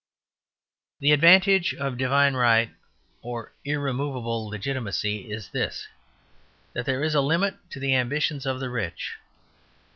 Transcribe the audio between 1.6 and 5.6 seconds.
of "divine right," or irremovable legitimacy, is